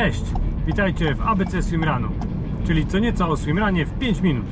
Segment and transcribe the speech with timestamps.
[0.00, 0.24] Cześć!
[0.66, 2.08] Witajcie w ABC Swimrunu,
[2.66, 4.46] czyli co nieco o swimranie w 5 minut.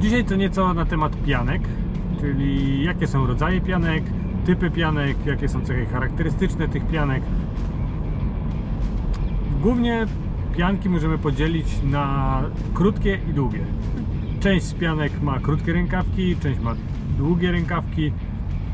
[0.00, 1.62] Dzisiaj co nieco na temat pianek,
[2.20, 4.04] czyli jakie są rodzaje pianek,
[4.46, 7.22] typy pianek, jakie są cechy charakterystyczne tych pianek.
[9.62, 10.06] Głównie
[10.56, 12.42] pianki możemy podzielić na
[12.74, 13.64] krótkie i długie.
[14.40, 16.74] Część z pianek ma krótkie rękawki, część ma
[17.18, 18.12] długie rękawki,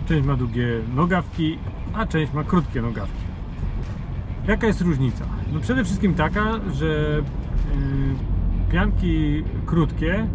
[0.08, 1.58] część ma długie nogawki,
[1.94, 3.21] a część ma krótkie nogawki.
[4.48, 5.24] Jaka jest różnica?
[5.52, 10.26] No przede wszystkim taka, że yy, pianki krótkie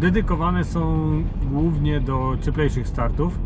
[0.00, 1.12] dedykowane są
[1.50, 3.38] głównie do cieplejszych startów,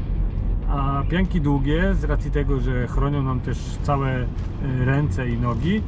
[0.69, 4.27] a pianki długie, z racji tego, że chronią nam też całe y,
[4.85, 5.83] ręce i nogi, y,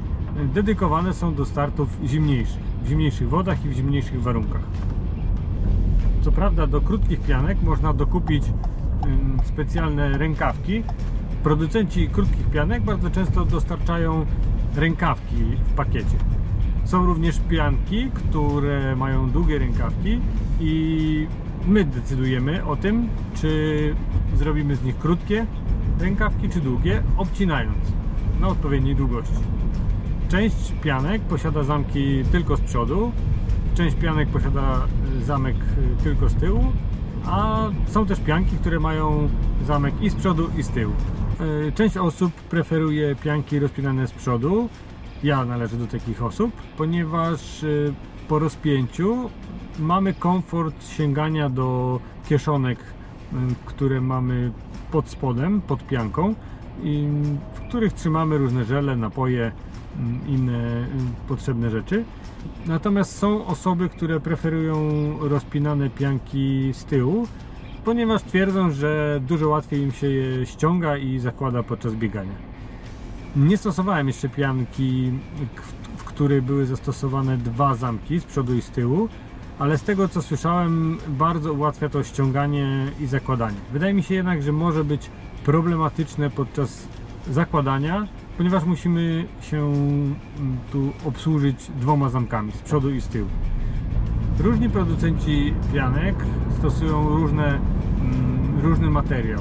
[0.55, 4.63] dedykowane są do startów zimniejszych, w zimniejszych wodach i w zimniejszych warunkach.
[6.21, 8.45] Co prawda do krótkich pianek można dokupić
[9.07, 10.83] ym, specjalne rękawki.
[11.49, 14.27] Producenci krótkich pianek bardzo często dostarczają
[14.77, 16.17] rękawki w pakiecie.
[16.85, 20.21] Są również pianki, które mają długie rękawki
[20.61, 21.27] i
[21.67, 23.95] my decydujemy o tym, czy
[24.35, 25.47] zrobimy z nich krótkie
[26.01, 27.79] rękawki, czy długie, obcinając
[28.41, 29.35] na odpowiedniej długości.
[30.29, 33.13] Część pianek posiada zamki tylko z przodu,
[33.75, 34.87] część pianek posiada
[35.21, 36.65] y, zamek y, tylko z tyłu,
[37.27, 39.29] a są też pianki, które mają
[39.67, 40.93] zamek i z przodu, i z tyłu.
[41.41, 44.69] Y, Część osób preferuje pianki rozpinane z przodu.
[45.23, 47.95] Ja należę do takich osób, ponieważ y,
[48.29, 49.31] po rozpięciu
[49.79, 54.53] mamy komfort sięgania do kieszonek, y, które mamy
[54.93, 56.35] pod spodem, pod pianką,
[57.55, 59.53] w których trzymamy różne żele, napoje,
[60.27, 60.87] inne
[61.29, 62.05] potrzebne rzeczy.
[62.67, 64.79] Natomiast są osoby, które preferują
[65.21, 67.27] rozpinane pianki z tyłu,
[67.89, 72.33] ponieważ twierdzą, że dużo łatwiej im się je ściąga i zakłada podczas biegania.
[73.37, 75.13] Nie stosowałem jeszcze pianki,
[75.97, 79.09] w której były zastosowane dwa zamki z przodu i z tyłu,
[79.59, 83.57] ale z tego co słyszałem, bardzo ułatwia to ściąganie i zakładanie.
[83.73, 85.11] Wydaje mi się jednak, że może być
[85.45, 86.89] problematyczne podczas
[87.31, 88.07] zakładania,
[88.37, 90.17] ponieważ musimy się mm,
[90.73, 93.29] tu obsłużyć dwoma zamkami z przodu i z tyłu.
[94.39, 96.15] Różni producenci pianek
[96.59, 97.59] stosują różne,
[98.63, 99.41] różny materiał.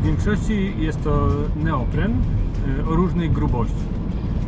[0.00, 2.12] W większości jest to neopren
[2.78, 3.84] y, o różnej grubości.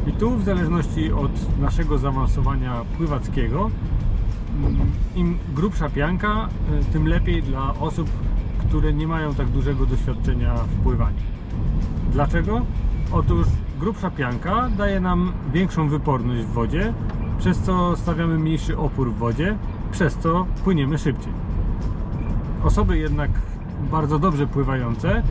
[0.07, 3.71] I tu w zależności od naszego zaawansowania pływackiego,
[4.57, 4.77] mm,
[5.17, 6.49] im grubsza pianka,
[6.81, 8.11] y, tym lepiej dla osób,
[8.69, 11.17] które nie mają tak dużego doświadczenia w pływaniu.
[12.13, 12.61] Dlaczego?
[13.13, 13.47] Otóż
[13.81, 16.93] grubsza pianka daje nam większą wyporność w wodzie,
[17.39, 19.57] przez co stawiamy mniejszy opór w wodzie,
[19.93, 21.33] przez co płyniemy szybciej.
[22.65, 23.31] Osoby jednak
[23.91, 25.23] bardzo dobrze pływające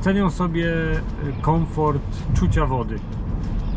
[0.00, 1.00] cenią sobie y,
[1.40, 2.02] komfort
[2.34, 2.98] czucia wody,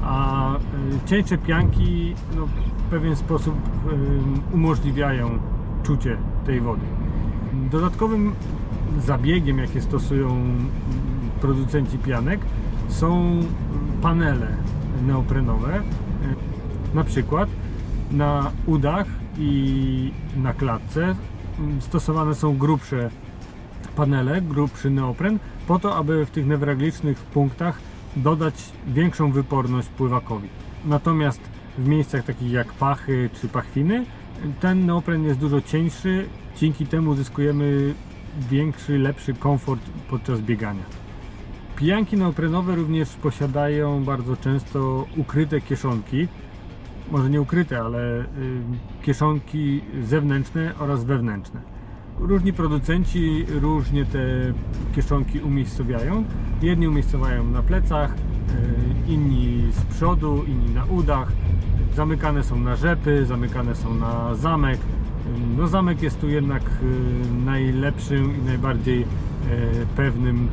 [0.03, 0.59] a y,
[1.05, 5.29] cieńsze pianki no, w pewien sposób y, umożliwiają
[5.83, 6.85] czucie tej wody.
[7.71, 8.35] Dodatkowym
[8.99, 10.69] zabiegiem, jakie stosują mm,
[11.41, 12.39] producenci pianek,
[12.87, 13.39] są
[14.01, 14.47] panele
[15.07, 15.81] neoprenowe.
[16.93, 17.49] Na przykład
[18.11, 21.15] na udach i na klatce
[21.79, 23.09] stosowane są grubsze
[23.95, 27.79] panele, grubszy neopren, po to, aby w tych newralgicznych punktach
[28.15, 28.53] dodać
[28.87, 30.49] większą wyporność pływakowi.
[30.85, 31.41] Natomiast
[31.77, 34.05] w miejscach takich jak pachy czy pachwiny,
[34.59, 37.93] ten neopren jest dużo cieńszy, dzięki temu uzyskujemy
[38.49, 40.83] większy, lepszy komfort podczas biegania.
[41.75, 46.27] Pijanki neoprenowe również posiadają bardzo często ukryte kieszonki,
[47.11, 48.25] może nie ukryte, ale
[49.01, 51.61] kieszonki zewnętrzne oraz wewnętrzne.
[52.19, 54.19] Różni producenci różnie te
[54.95, 56.23] kieszonki umiejscowiają.
[56.61, 61.31] Jedni umiejscowiają na plecach, y, inni z przodu, inni na udach.
[61.95, 64.79] Zamykane są na rzepy, zamykane są na zamek.
[65.57, 69.05] No zamek jest tu jednak y, najlepszym i najbardziej y,
[69.95, 70.47] pewnym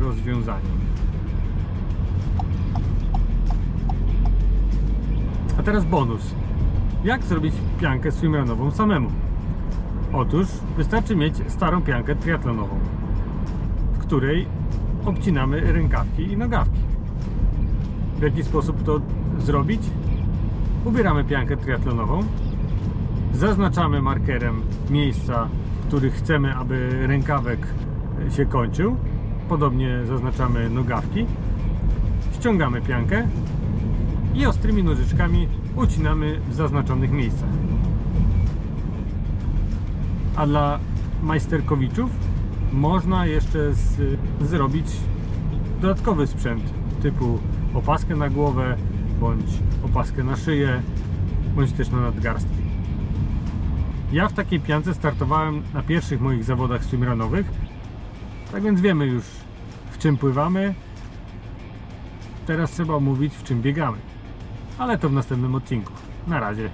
[0.00, 0.89] rozwiązaniem.
[5.70, 6.34] Teraz bonus.
[7.04, 9.10] Jak zrobić piankę swimrunową samemu?
[10.12, 10.46] Otóż
[10.76, 12.78] wystarczy mieć starą piankę triatlonową,
[13.92, 14.46] w której
[15.04, 16.78] obcinamy rękawki i nogawki.
[18.18, 19.00] W jaki sposób to
[19.38, 19.80] zrobić?
[20.84, 22.20] Ubieramy piankę triatlonową,
[23.32, 25.48] zaznaczamy markerem miejsca,
[25.82, 27.66] w których chcemy, aby rękawek
[28.30, 28.96] się kończył.
[29.48, 31.26] Podobnie zaznaczamy nogawki.
[32.32, 33.26] Ściągamy piankę
[34.34, 37.48] i ostrymi nożyczkami ucinamy w zaznaczonych miejscach.
[40.36, 40.78] A dla
[41.22, 42.10] majsterkowiczów
[42.72, 44.86] można jeszcze z, zrobić
[45.80, 46.62] dodatkowy sprzęt
[47.02, 47.38] typu
[47.74, 48.76] opaskę na głowę,
[49.20, 49.50] bądź
[49.84, 50.82] opaskę na szyję,
[51.56, 52.60] bądź też na nadgarstki.
[54.12, 57.46] Ja w takiej piance startowałem na pierwszych moich zawodach swimrunowych,
[58.52, 59.24] tak więc wiemy już
[59.90, 60.74] w czym pływamy.
[62.46, 63.98] Teraz trzeba omówić w czym biegamy.
[64.80, 65.92] Ale to w następnym odcinku.
[66.26, 66.70] Na razie.